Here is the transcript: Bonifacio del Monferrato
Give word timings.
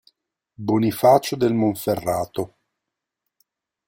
Bonifacio 0.57 1.37
del 1.37 1.53
Monferrato 1.53 2.47